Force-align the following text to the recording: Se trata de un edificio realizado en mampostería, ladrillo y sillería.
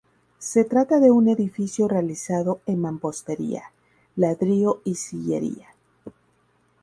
Se 0.39 0.63
trata 0.63 0.99
de 0.99 1.11
un 1.11 1.29
edificio 1.29 1.87
realizado 1.87 2.59
en 2.65 2.79
mampostería, 2.81 3.65
ladrillo 4.15 4.81
y 4.83 4.95
sillería. 4.95 5.75